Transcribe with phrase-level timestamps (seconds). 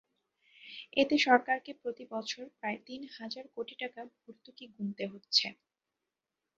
[0.97, 5.47] এতে সরকারকে প্রতিবছর প্রায় তিন হাজার কোটি টাকা ভর্তুকি গুনতে হচ্ছে।